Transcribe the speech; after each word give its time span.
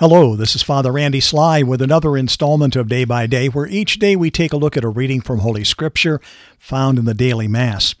Hello, 0.00 0.34
this 0.34 0.56
is 0.56 0.62
Father 0.64 0.90
Randy 0.90 1.20
Sly 1.20 1.62
with 1.62 1.80
another 1.80 2.16
installment 2.16 2.74
of 2.74 2.88
Day 2.88 3.04
by 3.04 3.28
Day, 3.28 3.46
where 3.46 3.68
each 3.68 4.00
day 4.00 4.16
we 4.16 4.28
take 4.28 4.52
a 4.52 4.56
look 4.56 4.76
at 4.76 4.82
a 4.82 4.88
reading 4.88 5.20
from 5.20 5.38
Holy 5.38 5.62
Scripture 5.62 6.20
found 6.58 6.98
in 6.98 7.04
the 7.04 7.14
daily 7.14 7.46
Mass. 7.46 7.94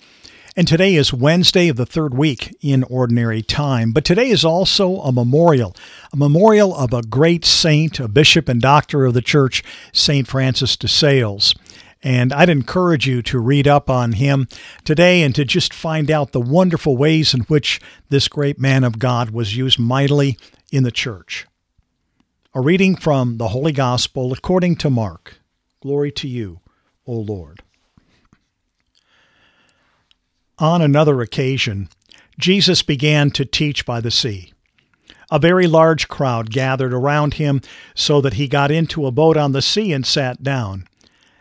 And 0.56 0.66
today 0.66 0.96
is 0.96 1.12
Wednesday 1.12 1.68
of 1.68 1.76
the 1.76 1.86
third 1.86 2.12
week 2.12 2.56
in 2.60 2.82
Ordinary 2.90 3.42
Time. 3.42 3.92
But 3.92 4.04
today 4.04 4.30
is 4.30 4.44
also 4.44 5.02
a 5.02 5.12
memorial, 5.12 5.76
a 6.12 6.16
memorial 6.16 6.74
of 6.74 6.92
a 6.92 7.02
great 7.02 7.44
saint, 7.44 8.00
a 8.00 8.08
bishop 8.08 8.48
and 8.48 8.60
doctor 8.60 9.04
of 9.04 9.14
the 9.14 9.22
church, 9.22 9.62
St. 9.92 10.26
Francis 10.26 10.76
de 10.76 10.88
Sales. 10.88 11.54
And 12.02 12.32
I'd 12.32 12.48
encourage 12.48 13.06
you 13.06 13.22
to 13.22 13.38
read 13.38 13.68
up 13.68 13.88
on 13.88 14.14
him 14.14 14.48
today 14.82 15.22
and 15.22 15.32
to 15.36 15.44
just 15.44 15.72
find 15.72 16.10
out 16.10 16.32
the 16.32 16.40
wonderful 16.40 16.96
ways 16.96 17.34
in 17.34 17.42
which 17.42 17.80
this 18.08 18.26
great 18.26 18.58
man 18.58 18.82
of 18.82 18.98
God 18.98 19.30
was 19.30 19.56
used 19.56 19.78
mightily 19.78 20.36
in 20.72 20.82
the 20.82 20.90
church. 20.90 21.46
A 22.56 22.60
reading 22.60 22.94
from 22.94 23.38
the 23.38 23.48
Holy 23.48 23.72
Gospel 23.72 24.32
according 24.32 24.76
to 24.76 24.88
Mark. 24.88 25.38
Glory 25.82 26.12
to 26.12 26.28
you, 26.28 26.60
O 27.04 27.14
Lord. 27.14 27.64
On 30.60 30.80
another 30.80 31.20
occasion, 31.20 31.88
Jesus 32.38 32.84
began 32.84 33.32
to 33.32 33.44
teach 33.44 33.84
by 33.84 34.00
the 34.00 34.12
sea. 34.12 34.52
A 35.32 35.40
very 35.40 35.66
large 35.66 36.06
crowd 36.06 36.52
gathered 36.52 36.94
around 36.94 37.34
him 37.34 37.60
so 37.96 38.20
that 38.20 38.34
he 38.34 38.46
got 38.46 38.70
into 38.70 39.04
a 39.04 39.10
boat 39.10 39.36
on 39.36 39.50
the 39.50 39.60
sea 39.60 39.92
and 39.92 40.06
sat 40.06 40.44
down, 40.44 40.86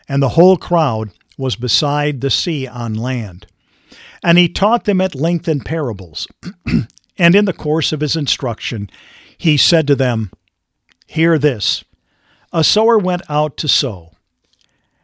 and 0.10 0.20
the 0.20 0.30
whole 0.30 0.58
crowd 0.58 1.12
was 1.38 1.56
beside 1.56 2.22
the 2.22 2.32
sea 2.32 2.66
on 2.66 2.96
land. 2.96 3.46
And 4.24 4.40
he 4.40 4.50
taught 4.50 4.86
them 4.86 5.00
at 5.00 5.14
length 5.14 5.48
in 5.48 5.60
parables. 5.60 6.28
and 7.20 7.36
in 7.36 7.46
the 7.46 7.54
course 7.54 7.94
of 7.94 8.02
his 8.02 8.16
instruction, 8.16 8.90
he 9.38 9.58
said 9.58 9.86
to 9.86 9.96
them, 9.96 10.32
Hear 11.08 11.38
this 11.38 11.84
A 12.52 12.64
sower 12.64 12.98
went 12.98 13.22
out 13.30 13.58
to 13.58 13.68
sow. 13.68 14.12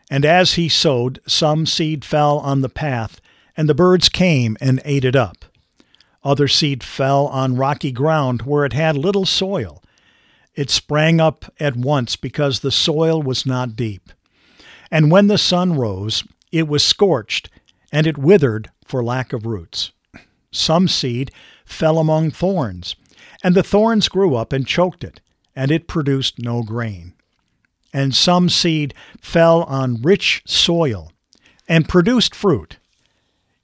And 0.09 0.25
as 0.25 0.53
he 0.53 0.69
sowed, 0.69 1.19
some 1.27 1.65
seed 1.65 2.03
fell 2.03 2.39
on 2.39 2.61
the 2.61 2.69
path, 2.69 3.21
and 3.55 3.69
the 3.69 3.75
birds 3.75 4.09
came 4.09 4.57
and 4.59 4.81
ate 4.85 5.05
it 5.05 5.15
up. 5.15 5.45
Other 6.23 6.47
seed 6.47 6.83
fell 6.83 7.27
on 7.27 7.57
rocky 7.57 7.91
ground 7.91 8.41
where 8.41 8.65
it 8.65 8.73
had 8.73 8.97
little 8.97 9.25
soil. 9.25 9.83
It 10.55 10.69
sprang 10.69 11.21
up 11.21 11.53
at 11.59 11.75
once 11.75 12.15
because 12.15 12.59
the 12.59 12.71
soil 12.71 13.21
was 13.21 13.45
not 13.45 13.75
deep. 13.75 14.11
And 14.89 15.11
when 15.11 15.27
the 15.27 15.37
sun 15.37 15.73
rose, 15.73 16.23
it 16.51 16.67
was 16.67 16.83
scorched, 16.83 17.49
and 17.91 18.07
it 18.07 18.17
withered 18.17 18.71
for 18.85 19.03
lack 19.03 19.31
of 19.31 19.45
roots. 19.45 19.91
Some 20.51 20.87
seed 20.87 21.31
fell 21.65 21.99
among 21.99 22.31
thorns, 22.31 22.95
and 23.43 23.55
the 23.55 23.63
thorns 23.63 24.09
grew 24.09 24.35
up 24.35 24.51
and 24.51 24.65
choked 24.65 25.03
it 25.03 25.21
and 25.59 25.71
it 25.71 25.89
produced 25.89 26.39
no 26.39 26.63
grain. 26.63 27.11
And 27.91 28.15
some 28.15 28.47
seed 28.47 28.93
fell 29.19 29.63
on 29.63 30.01
rich 30.01 30.41
soil 30.45 31.11
and 31.67 31.89
produced 31.89 32.33
fruit. 32.33 32.77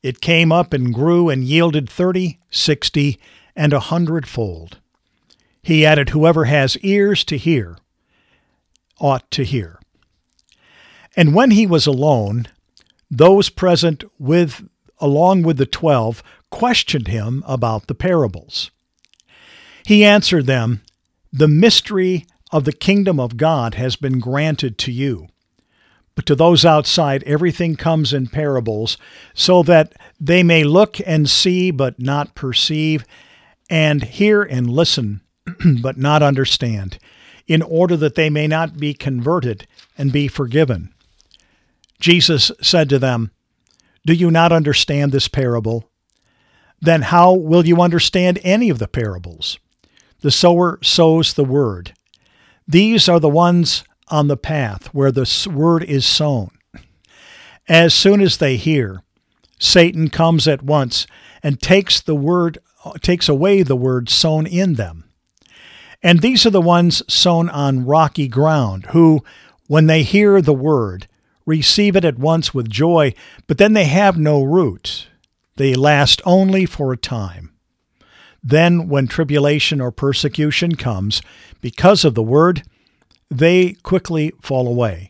It 0.03 0.19
came 0.19 0.52
up 0.52 0.73
and 0.73 0.93
grew 0.93 1.29
and 1.29 1.45
yielded 1.45 1.89
thirty, 1.89 2.41
sixty, 2.52 3.17
and 3.55 3.71
a 3.71 3.79
hundredfold. 3.79 4.77
He 5.63 5.85
added, 5.85 6.09
Whoever 6.09 6.43
has 6.45 6.75
ears 6.79 7.23
to 7.23 7.37
hear 7.37 7.77
ought 8.99 9.31
to 9.31 9.45
hear. 9.45 9.80
And 11.15 11.33
when 11.33 11.52
he 11.52 11.65
was 11.65 11.87
alone, 11.87 12.47
those 13.09 13.47
present 13.47 14.03
with 14.19 14.67
along 14.99 15.43
with 15.43 15.55
the 15.55 15.65
twelve 15.65 16.21
questioned 16.52 17.07
him 17.07 17.41
about 17.47 17.87
the 17.87 17.95
parables. 17.95 18.69
He 19.85 20.03
answered 20.03 20.45
them, 20.45 20.81
the 21.38 21.47
mystery 21.50 22.25
of 22.53 22.64
the 22.64 22.72
kingdom 22.72 23.19
of 23.19 23.36
God 23.36 23.75
has 23.75 23.97
been 23.97 24.19
granted 24.19 24.78
to 24.78 24.91
you. 24.91 25.28
But 26.16 26.25
to 26.27 26.36
those 26.36 26.64
outside, 26.64 27.23
everything 27.23 27.75
comes 27.75 28.14
in 28.14 28.27
parables, 28.27 28.97
so 29.33 29.61
that 29.64 29.92
they 30.17 30.43
may 30.43 30.64
look 30.64 30.98
and 31.05 31.30
see, 31.30 31.71
but 31.71 31.99
not 31.99 32.36
perceive, 32.36 33.04
and 33.70 34.02
hear 34.02 34.43
and 34.43 34.70
listen, 34.70 35.20
but 35.82 35.98
not 35.98 36.23
understand, 36.23 36.99
in 37.48 37.61
order 37.61 37.98
that 37.98 38.15
they 38.15 38.30
may 38.30 38.48
not 38.48 38.77
be 38.77 38.93
converted 38.93 39.67
and 39.98 40.14
be 40.14 40.30
forgiven. 40.30 40.93
Jesus 41.99 42.49
said 42.61 42.88
to 42.88 42.98
them, 42.98 43.32
Do 44.05 44.14
you 44.14 44.32
not 44.32 44.54
understand 44.54 45.11
this 45.11 45.27
parable? 45.27 45.89
Then 46.80 47.02
how 47.02 47.33
will 47.33 47.67
you 47.67 47.82
understand 47.82 48.39
any 48.42 48.70
of 48.70 48.80
the 48.80 48.88
parables? 48.88 49.59
The 50.25 50.31
sower 50.31 50.80
sows 50.81 51.36
the 51.36 51.43
word. 51.43 51.93
These 52.67 53.08
are 53.08 53.19
the 53.19 53.30
ones 53.30 53.83
on 54.08 54.27
the 54.27 54.36
path 54.36 54.87
where 54.87 55.11
the 55.11 55.31
word 55.53 55.83
is 55.83 56.03
sown. 56.03 56.49
As 57.69 57.93
soon 57.93 58.21
as 58.21 58.37
they 58.37 58.58
hear, 58.58 59.03
Satan 59.59 60.09
comes 60.09 60.47
at 60.47 60.64
once 60.64 61.05
and 61.43 61.61
takes 61.61 62.02
the 62.02 62.15
word 62.15 62.58
takes 63.02 63.30
away 63.30 63.61
the 63.61 63.75
word 63.75 64.09
sown 64.09 64.47
in 64.47 64.73
them. 64.73 65.03
And 66.02 66.23
these 66.23 66.43
are 66.47 66.49
the 66.49 66.59
ones 66.59 67.03
sown 67.08 67.47
on 67.47 67.85
rocky 67.85 68.27
ground, 68.27 68.87
who, 68.93 69.23
when 69.67 69.85
they 69.85 70.02
hear 70.02 70.41
the 70.41 70.55
word, 70.55 71.08
receive 71.45 71.95
it 71.95 72.03
at 72.03 72.17
once 72.17 72.52
with 72.52 72.67
joy, 72.67 73.14
but 73.45 73.59
then 73.59 73.73
they 73.73 73.85
have 73.85 74.17
no 74.17 74.41
root. 74.41 75.08
They 75.58 75.75
last 75.75 76.19
only 76.25 76.65
for 76.65 76.91
a 76.91 76.97
time. 76.97 77.55
Then, 78.48 78.88
when 78.88 79.08
tribulation 79.08 79.82
or 79.82 79.89
persecution 79.89 80.76
comes 80.76 81.20
because 81.61 82.06
of 82.06 82.14
the 82.14 82.22
word, 82.22 82.61
they 83.28 83.73
quickly 83.82 84.33
fall 84.39 84.67
away. 84.67 85.10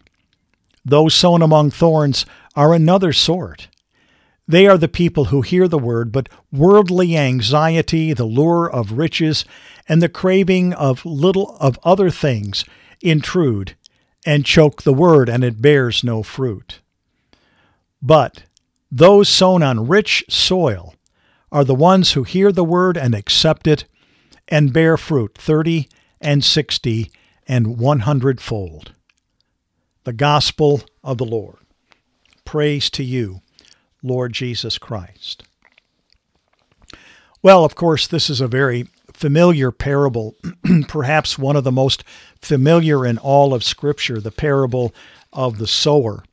Those 0.85 1.13
sown 1.13 1.41
among 1.41 1.71
thorns 1.71 2.25
are 2.55 2.73
another 2.73 3.11
sort. 3.11 3.67
They 4.47 4.67
are 4.67 4.77
the 4.77 4.87
people 4.87 5.25
who 5.25 5.41
hear 5.41 5.67
the 5.67 5.77
word, 5.77 6.13
but 6.13 6.29
worldly 6.49 7.17
anxiety, 7.17 8.13
the 8.13 8.23
lure 8.23 8.71
of 8.71 8.93
riches, 8.93 9.43
and 9.89 10.01
the 10.01 10.07
craving 10.07 10.71
of 10.71 11.05
little 11.05 11.57
of 11.59 11.77
other 11.83 12.09
things 12.09 12.63
intrude 13.01 13.75
and 14.25 14.45
choke 14.45 14.83
the 14.83 14.93
word, 14.93 15.27
and 15.27 15.43
it 15.43 15.61
bears 15.61 16.05
no 16.05 16.23
fruit. 16.23 16.79
But 18.01 18.43
those 18.89 19.27
sown 19.27 19.61
on 19.61 19.89
rich 19.89 20.23
soil 20.29 20.93
are 21.51 21.63
the 21.63 21.75
ones 21.75 22.13
who 22.13 22.23
hear 22.23 22.51
the 22.51 22.63
word 22.63 22.97
and 22.97 23.13
accept 23.15 23.67
it 23.67 23.85
and 24.47 24.73
bear 24.73 24.97
fruit 24.97 25.37
thirty 25.37 25.89
and 26.21 26.43
sixty 26.43 27.11
and 27.47 27.77
one 27.77 28.01
hundredfold. 28.01 28.93
The 30.03 30.13
Gospel 30.13 30.83
of 31.03 31.17
the 31.17 31.25
Lord. 31.25 31.57
Praise 32.43 32.89
to 32.91 33.03
you, 33.03 33.41
Lord 34.03 34.33
Jesus 34.33 34.77
Christ. 34.77 35.43
Well, 37.41 37.63
of 37.63 37.75
course, 37.75 38.07
this 38.07 38.29
is 38.29 38.41
a 38.41 38.47
very 38.47 38.87
familiar 39.13 39.71
parable, 39.71 40.35
perhaps 40.87 41.37
one 41.37 41.55
of 41.55 41.63
the 41.63 41.71
most 41.71 42.03
familiar 42.41 43.05
in 43.05 43.17
all 43.17 43.53
of 43.53 43.63
Scripture, 43.63 44.19
the 44.19 44.31
parable 44.31 44.93
of 45.31 45.57
the 45.57 45.67
sower. 45.67 46.23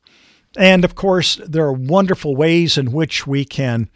And 0.57 0.85
of 0.85 0.95
course, 0.95 1.41
there 1.47 1.65
are 1.65 1.73
wonderful 1.73 2.37
ways 2.37 2.77
in 2.77 2.93
which 2.93 3.27
we 3.27 3.45
can 3.45 3.89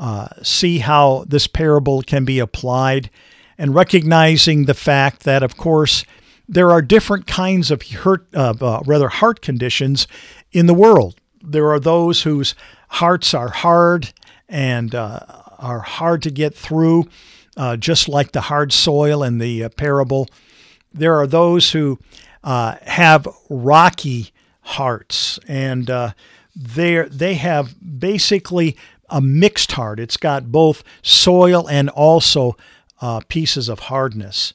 uh, 0.00 0.28
see 0.42 0.78
how 0.78 1.24
this 1.28 1.46
parable 1.46 2.00
can 2.00 2.24
be 2.24 2.38
applied, 2.38 3.10
and 3.58 3.74
recognizing 3.74 4.64
the 4.64 4.72
fact 4.74 5.24
that, 5.24 5.42
of 5.42 5.58
course, 5.58 6.06
there 6.48 6.70
are 6.70 6.80
different 6.80 7.26
kinds 7.26 7.70
of 7.70 7.82
hurt, 7.82 8.26
uh, 8.34 8.54
uh, 8.58 8.80
rather 8.86 9.10
heart 9.10 9.42
conditions 9.42 10.08
in 10.52 10.64
the 10.64 10.72
world. 10.72 11.16
There 11.42 11.70
are 11.70 11.78
those 11.78 12.22
whose 12.22 12.54
hearts 12.88 13.34
are 13.34 13.50
hard 13.50 14.10
and 14.48 14.94
uh, 14.94 15.20
are 15.58 15.80
hard 15.80 16.22
to 16.22 16.30
get 16.30 16.54
through, 16.54 17.04
uh, 17.58 17.76
just 17.76 18.08
like 18.08 18.32
the 18.32 18.40
hard 18.40 18.72
soil 18.72 19.22
in 19.22 19.36
the 19.36 19.68
parable. 19.68 20.28
There 20.94 21.16
are 21.16 21.26
those 21.26 21.72
who 21.72 21.98
have 22.42 23.28
rocky 23.50 24.32
hearts 24.62 25.38
and 25.46 25.90
they 26.56 27.06
they 27.08 27.34
have 27.34 27.74
basically 28.00 28.76
a 29.10 29.20
mixed 29.20 29.72
heart. 29.72 30.00
It's 30.00 30.16
got 30.16 30.52
both 30.52 30.82
soil 31.02 31.68
and 31.68 31.88
also 31.90 32.56
uh, 33.00 33.20
pieces 33.28 33.68
of 33.68 33.80
hardness. 33.80 34.52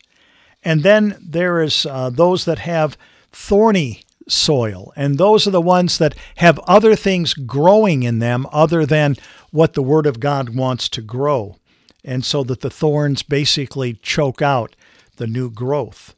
And 0.63 0.83
then 0.83 1.17
there 1.21 1.61
is 1.61 1.85
uh, 1.85 2.09
those 2.09 2.45
that 2.45 2.59
have 2.59 2.97
thorny 3.31 4.01
soil, 4.27 4.91
and 4.95 5.17
those 5.17 5.45
are 5.45 5.51
the 5.51 5.61
ones 5.61 5.99
that 5.99 6.15
have 6.37 6.57
other 6.59 6.95
things 6.95 7.33
growing 7.33 8.03
in 8.03 8.19
them 8.19 8.47
other 8.51 8.85
than 8.85 9.15
what 9.51 9.73
the 9.73 9.83
Word 9.83 10.07
of 10.07 10.19
God 10.19 10.55
wants 10.55 10.89
to 10.89 11.01
grow. 11.01 11.57
And 12.03 12.25
so 12.25 12.43
that 12.43 12.61
the 12.61 12.69
thorns 12.69 13.23
basically 13.23 13.93
choke 14.01 14.41
out 14.41 14.75
the 15.17 15.27
new 15.27 15.49
growth. 15.49 16.15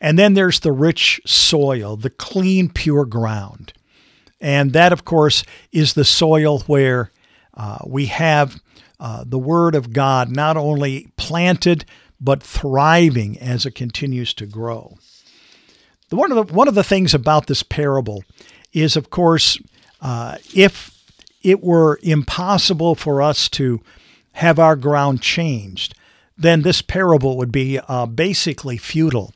And 0.00 0.18
then 0.18 0.34
there's 0.34 0.60
the 0.60 0.72
rich 0.72 1.20
soil, 1.24 1.96
the 1.96 2.10
clean, 2.10 2.68
pure 2.68 3.04
ground. 3.04 3.72
And 4.40 4.72
that, 4.72 4.92
of 4.92 5.04
course, 5.04 5.44
is 5.70 5.94
the 5.94 6.04
soil 6.04 6.60
where 6.60 7.12
uh, 7.54 7.78
we 7.86 8.06
have 8.06 8.60
uh, 9.00 9.24
the 9.26 9.38
Word 9.38 9.74
of 9.74 9.92
God 9.92 10.30
not 10.30 10.56
only 10.56 11.12
planted, 11.16 11.84
but 12.20 12.42
thriving 12.42 13.38
as 13.38 13.66
it 13.66 13.74
continues 13.74 14.32
to 14.34 14.46
grow. 14.46 14.96
The, 16.08 16.16
one, 16.16 16.30
of 16.30 16.46
the, 16.46 16.54
one 16.54 16.68
of 16.68 16.74
the 16.74 16.84
things 16.84 17.14
about 17.14 17.46
this 17.46 17.62
parable 17.62 18.22
is, 18.72 18.96
of 18.96 19.10
course, 19.10 19.58
uh, 20.00 20.36
if 20.54 20.96
it 21.42 21.62
were 21.62 21.98
impossible 22.02 22.94
for 22.94 23.20
us 23.20 23.48
to 23.50 23.80
have 24.32 24.58
our 24.58 24.76
ground 24.76 25.20
changed, 25.20 25.94
then 26.36 26.62
this 26.62 26.82
parable 26.82 27.36
would 27.36 27.52
be 27.52 27.78
uh, 27.88 28.06
basically 28.06 28.76
futile. 28.76 29.32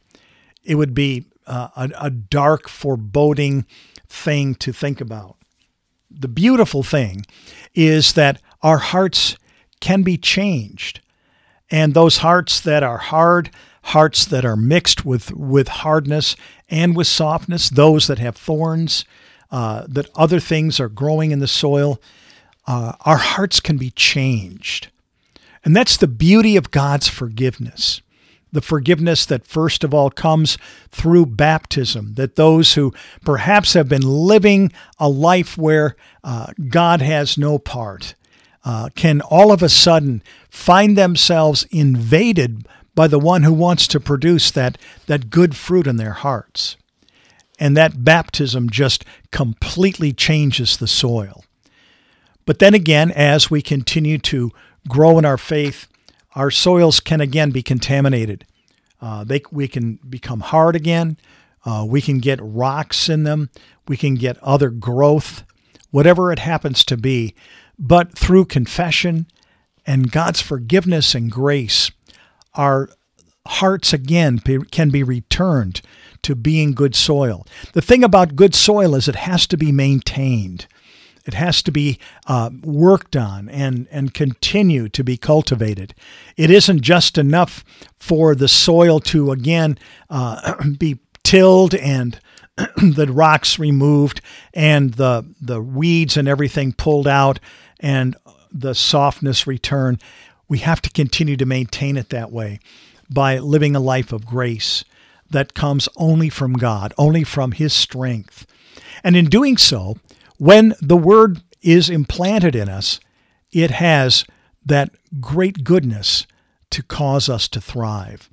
It 0.65 0.77
would 0.77 0.95
be 0.95 1.27
uh, 1.47 1.69
a, 1.77 1.91
a 2.03 2.11
dark, 2.11 2.69
foreboding 2.69 3.67
thing 4.09 4.55
to 4.57 4.73
think 4.73 5.01
about. 5.01 5.37
The 6.11 6.29
beautiful 6.29 6.83
thing 6.83 7.27
is 7.75 8.15
that 8.15 8.41
our 8.63 8.79
hearts 8.79 9.37
can 9.81 10.03
be 10.03 10.17
changed. 10.17 11.01
And 11.71 11.95
those 11.95 12.19
hearts 12.19 12.61
that 12.61 12.83
are 12.83 12.99
hard, 12.99 13.51
hearts 13.83 14.25
that 14.27 14.45
are 14.45 14.57
mixed 14.57 15.05
with, 15.05 15.33
with 15.33 15.69
hardness 15.69 16.37
and 16.69 16.97
with 16.97 17.07
softness, 17.07 17.69
those 17.69 18.07
that 18.07 18.19
have 18.19 18.37
thorns, 18.37 19.05
uh, 19.51 19.85
that 19.89 20.11
other 20.15 20.41
things 20.41 20.81
are 20.81 20.89
growing 20.89 21.31
in 21.31 21.39
the 21.39 21.49
soil, 21.49 22.01
uh, 22.67 22.93
our 23.01 23.19
hearts 23.19 23.61
can 23.61 23.77
be 23.77 23.91
changed. 23.91 24.89
And 25.65 25.75
that's 25.75 25.97
the 25.97 26.09
beauty 26.09 26.57
of 26.57 26.71
God's 26.71 27.09
forgiveness. 27.09 28.01
The 28.53 28.63
forgiveness 28.63 29.27
that 29.27 29.47
first 29.47 29.85
of 29.85 29.93
all 29.93 30.11
comes 30.11 30.57
through 30.91 31.27
baptism, 31.27 32.15
that 32.15 32.37
those 32.37 32.75
who 32.75 32.95
perhaps 33.25 33.75
have 33.75 33.89
been 33.89 34.03
living 34.03 34.73
a 34.99 35.09
life 35.09 35.59
where 35.59 35.97
uh, 36.25 36.53
God 36.69 37.03
has 37.03 37.37
no 37.37 37.59
part 37.59 38.15
uh, 38.65 38.89
can 38.95 39.21
all 39.21 39.53
of 39.53 39.63
a 39.63 39.69
sudden 39.69 40.23
find 40.51 40.97
themselves 40.97 41.65
invaded 41.71 42.67
by 42.97 43.07
the 43.07 43.19
one 43.19 43.45
who 43.45 43.53
wants 43.53 43.87
to 43.87 44.01
produce 44.01 44.51
that, 44.51 44.77
that 45.07 45.31
good 45.31 45.55
fruit 45.55 45.87
in 45.87 45.97
their 45.97 46.15
hearts. 46.15 46.77
And 47.61 47.77
that 47.77 48.05
baptism 48.05 48.69
just 48.71 49.05
completely 49.31 50.13
changes 50.13 50.77
the 50.77 50.89
soil. 50.89 51.45
But 52.45 52.59
then 52.59 52.75
again, 52.75 53.13
as 53.13 53.51
we 53.51 53.63
continue 53.63 54.19
to 54.19 54.51
grow 54.89 55.19
in 55.19 55.25
our 55.25 55.39
faith, 55.39 55.87
our 56.37 56.51
soils 56.51 57.01
can 57.01 57.21
again 57.21 57.51
be 57.51 57.63
contaminated. 57.63 58.45
Uh, 59.01 59.25
they, 59.25 59.43
we 59.51 59.67
can 59.67 59.99
become 60.09 60.41
hard 60.41 60.77
again. 60.77 61.17
Uh, 61.65 61.85
we 61.89 62.01
can 62.01 62.19
get 62.19 62.39
rocks 62.41 63.09
in 63.09 63.25
them. 63.25 63.51
We 63.89 63.97
can 63.97 64.15
get 64.15 64.39
other 64.43 64.71
growth, 64.71 65.45
whatever 65.91 66.31
it 66.31 66.39
happens 66.39 66.85
to 66.85 66.97
be. 66.97 67.35
But 67.79 68.17
through 68.17 68.45
confession 68.45 69.27
and 69.87 70.13
God's 70.13 70.41
forgiveness 70.41 71.15
and 71.15 71.31
grace, 71.31 71.91
our 72.55 72.91
hearts 73.47 73.93
again 73.93 74.39
can 74.71 74.91
be 74.91 75.03
returned 75.03 75.81
to 76.23 76.35
being 76.35 76.73
good 76.73 76.95
soil. 76.95 77.47
The 77.73 77.83
thing 77.83 78.05
about 78.05 78.37
good 78.37 78.55
soil 78.55 78.95
is 78.95 79.09
it 79.09 79.17
has 79.17 79.47
to 79.49 79.57
be 79.57 79.73
maintained. 79.73 80.67
It 81.27 81.35
has 81.35 81.61
to 81.63 81.73
be 81.73 81.99
uh, 82.27 82.51
worked 82.63 83.17
on 83.17 83.49
and, 83.49 83.89
and 83.91 84.15
continue 84.15 84.89
to 84.91 85.05
be 85.05 85.17
cultivated. 85.17 85.95
It 86.37 86.51
isn't 86.51 86.83
just 86.83 87.19
enough 87.19 87.65
for 87.99 88.35
the 88.35 88.49
soil 88.49 89.01
to 89.01 89.33
again 89.33 89.79
uh, 90.09 90.65
be 90.79 90.99
tilled 91.25 91.75
and 91.75 92.19
the 92.77 93.09
rocks 93.11 93.59
removed 93.59 94.21
and 94.55 94.95
the 94.95 95.27
the 95.41 95.61
weeds 95.61 96.17
and 96.17 96.27
everything 96.27 96.73
pulled 96.73 97.07
out 97.07 97.39
and 97.81 98.17
the 98.53 98.75
softness 98.75 99.47
return. 99.47 99.99
We 100.49 100.59
have 100.59 100.81
to 100.83 100.91
continue 100.91 101.37
to 101.37 101.45
maintain 101.45 101.97
it 101.97 102.11
that 102.11 102.33
way 102.33 102.61
by 103.11 103.39
living 103.39 103.77
a 103.77 103.81
life 103.81 104.13
of 104.13 104.25
grace 104.25 104.85
that 105.29 105.55
comes 105.55 105.89
only 105.97 106.29
from 106.29 106.55
God, 106.55 106.95
only 106.97 107.25
from 107.25 107.53
His 107.53 107.73
strength. 107.73 108.47
And 109.03 109.17
in 109.17 109.27
doing 109.27 109.57
so, 109.57 109.97
when 110.39 110.75
the 110.81 110.97
Word 110.97 111.43
is 111.63 111.91
implanted 111.91 112.55
in 112.55 112.69
us, 112.69 113.01
it 113.53 113.71
has 113.71 114.25
that 114.65 114.91
great 115.21 115.65
goodness 115.65 116.27
to 116.71 116.83
cause 116.83 117.29
us 117.29 117.49
to 117.49 117.61
thrive. 117.61 118.29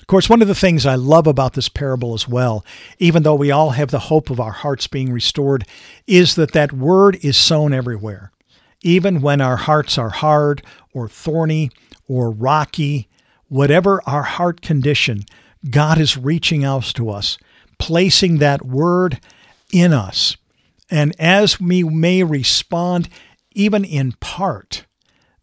Of 0.00 0.06
course, 0.06 0.30
one 0.30 0.40
of 0.40 0.48
the 0.48 0.54
things 0.54 0.86
I 0.86 0.94
love 0.94 1.26
about 1.26 1.54
this 1.54 1.68
parable 1.68 2.14
as 2.14 2.28
well, 2.28 2.64
even 2.98 3.24
though 3.24 3.34
we 3.34 3.50
all 3.50 3.70
have 3.70 3.90
the 3.90 3.98
hope 3.98 4.30
of 4.30 4.38
our 4.38 4.52
hearts 4.52 4.86
being 4.86 5.12
restored, 5.12 5.66
is 6.06 6.36
that 6.36 6.52
that 6.52 6.72
word 6.72 7.18
is 7.22 7.36
sown 7.36 7.74
everywhere 7.74 8.30
even 8.86 9.20
when 9.20 9.40
our 9.40 9.56
hearts 9.56 9.98
are 9.98 10.10
hard 10.10 10.62
or 10.92 11.08
thorny 11.08 11.70
or 12.08 12.30
rocky, 12.30 13.08
whatever 13.48 14.00
our 14.06 14.22
heart 14.22 14.60
condition, 14.60 15.24
God 15.68 15.98
is 15.98 16.16
reaching 16.16 16.64
out 16.64 16.84
to 16.94 17.10
us, 17.10 17.36
placing 17.78 18.38
that 18.38 18.64
word 18.64 19.18
in 19.72 19.92
us. 19.92 20.36
And 20.90 21.14
as 21.18 21.60
we 21.60 21.82
may 21.82 22.22
respond, 22.22 23.08
even 23.52 23.84
in 23.84 24.12
part, 24.12 24.86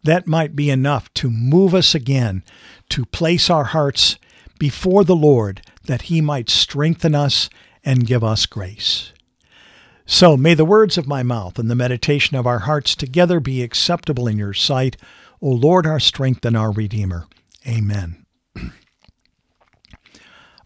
that 0.02 0.26
might 0.26 0.54
be 0.54 0.70
enough 0.70 1.12
to 1.14 1.30
move 1.30 1.74
us 1.74 1.94
again 1.94 2.44
to 2.90 3.04
place 3.06 3.50
our 3.50 3.64
hearts 3.64 4.18
before 4.58 5.04
the 5.04 5.16
Lord 5.16 5.62
that 5.84 6.02
He 6.02 6.20
might 6.20 6.48
strengthen 6.48 7.14
us 7.14 7.50
and 7.84 8.06
give 8.06 8.22
us 8.24 8.46
grace. 8.46 9.12
So 10.06 10.36
may 10.36 10.54
the 10.54 10.64
words 10.64 10.98
of 10.98 11.06
my 11.06 11.22
mouth 11.22 11.58
and 11.58 11.70
the 11.70 11.74
meditation 11.74 12.36
of 12.36 12.46
our 12.46 12.60
hearts 12.60 12.94
together 12.94 13.40
be 13.40 13.62
acceptable 13.62 14.26
in 14.26 14.38
your 14.38 14.52
sight, 14.52 14.96
O 15.40 15.48
Lord, 15.48 15.86
our 15.86 16.00
strength 16.00 16.44
and 16.44 16.56
our 16.56 16.70
Redeemer. 16.70 17.26
Amen. 17.66 18.23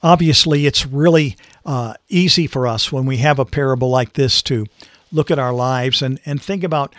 Obviously, 0.02 0.66
it's 0.66 0.86
really 0.86 1.36
uh, 1.64 1.94
easy 2.08 2.46
for 2.46 2.66
us 2.66 2.92
when 2.92 3.06
we 3.06 3.18
have 3.18 3.38
a 3.38 3.44
parable 3.44 3.90
like 3.90 4.12
this 4.12 4.42
to 4.42 4.66
look 5.10 5.30
at 5.30 5.38
our 5.38 5.52
lives 5.52 6.02
and, 6.02 6.20
and 6.24 6.40
think 6.40 6.62
about, 6.62 6.94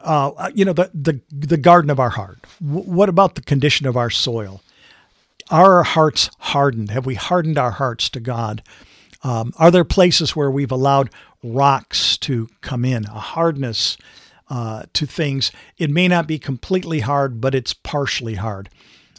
uh, 0.00 0.50
you 0.54 0.64
know, 0.64 0.72
the, 0.72 0.90
the, 0.92 1.20
the 1.30 1.56
garden 1.56 1.90
of 1.90 1.98
our 1.98 2.10
heart. 2.10 2.38
W- 2.60 2.84
what 2.84 3.08
about 3.08 3.34
the 3.34 3.42
condition 3.42 3.86
of 3.86 3.96
our 3.96 4.10
soil? 4.10 4.60
Are 5.50 5.76
our 5.76 5.82
hearts 5.82 6.30
hardened? 6.38 6.90
Have 6.90 7.06
we 7.06 7.14
hardened 7.14 7.58
our 7.58 7.70
hearts 7.70 8.10
to 8.10 8.20
God? 8.20 8.62
Um, 9.22 9.52
are 9.56 9.70
there 9.70 9.84
places 9.84 10.36
where 10.36 10.50
we've 10.50 10.70
allowed 10.70 11.10
rocks 11.42 12.16
to 12.18 12.48
come 12.60 12.84
in, 12.84 13.06
a 13.06 13.20
hardness 13.20 13.96
uh, 14.50 14.84
to 14.92 15.06
things? 15.06 15.50
It 15.78 15.90
may 15.90 16.06
not 16.06 16.26
be 16.26 16.38
completely 16.38 17.00
hard, 17.00 17.40
but 17.40 17.54
it's 17.54 17.72
partially 17.72 18.34
hard. 18.34 18.68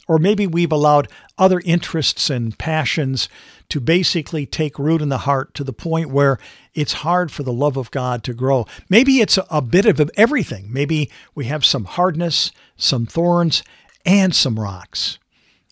Or 0.09 0.17
maybe 0.17 0.47
we've 0.47 0.71
allowed 0.71 1.07
other 1.37 1.61
interests 1.63 2.31
and 2.31 2.57
passions 2.57 3.29
to 3.69 3.79
basically 3.79 4.47
take 4.47 4.79
root 4.79 5.03
in 5.03 5.09
the 5.09 5.19
heart 5.19 5.53
to 5.53 5.63
the 5.63 5.71
point 5.71 6.09
where 6.09 6.39
it's 6.73 6.93
hard 6.93 7.31
for 7.31 7.43
the 7.43 7.53
love 7.53 7.77
of 7.77 7.91
God 7.91 8.23
to 8.23 8.33
grow. 8.33 8.65
Maybe 8.89 9.21
it's 9.21 9.37
a 9.51 9.61
bit 9.61 9.85
of 9.85 10.01
everything. 10.17 10.73
Maybe 10.73 11.11
we 11.35 11.45
have 11.45 11.63
some 11.63 11.85
hardness, 11.85 12.51
some 12.75 13.05
thorns, 13.05 13.61
and 14.03 14.33
some 14.33 14.59
rocks. 14.59 15.19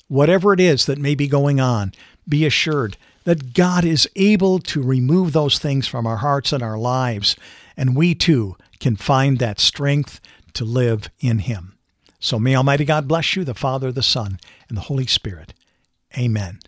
Whatever 0.08 0.54
it 0.54 0.60
is 0.60 0.86
that 0.86 1.00
may 1.00 1.16
be 1.16 1.28
going 1.28 1.60
on, 1.60 1.92
be 2.30 2.46
assured 2.46 2.96
that 3.24 3.56
God 3.56 3.84
is 3.86 4.08
able 4.16 4.60
to 4.60 4.84
remove 4.84 5.34
those 5.34 5.58
things 5.58 5.88
from 5.88 6.06
our 6.06 6.18
hearts 6.18 6.54
and 6.54 6.62
our 6.62 6.78
lives, 6.78 7.36
and 7.76 7.96
we 7.96 8.14
too 8.14 8.56
can 8.80 8.98
find 8.98 9.40
that 9.40 9.60
strength 9.60 10.22
to 10.54 10.64
live 10.64 11.10
in 11.20 11.40
Him. 11.40 11.77
So 12.20 12.40
may 12.40 12.56
Almighty 12.56 12.86
God 12.86 13.08
bless 13.08 13.36
you, 13.36 13.44
the 13.44 13.54
Father, 13.54 13.92
the 13.92 14.04
Son, 14.04 14.40
and 14.70 14.78
the 14.78 14.82
Holy 14.82 15.06
Spirit. 15.06 15.54
Amen. 16.18 16.60